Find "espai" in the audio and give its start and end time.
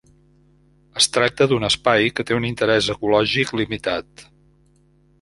1.69-2.09